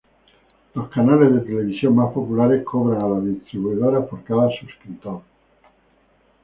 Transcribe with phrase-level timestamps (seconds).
[0.73, 5.21] Los canales de televisión más populares cobran a las distribuidoras por cada suscriptor.